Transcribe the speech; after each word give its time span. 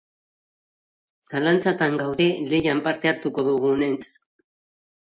Zalantzatan 1.27 1.99
gaude 2.01 2.27
lehian 2.55 2.85
parte 2.89 3.13
hartuko 3.13 3.47
dugunentz. 3.53 4.15